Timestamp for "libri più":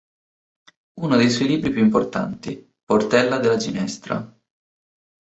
1.47-1.83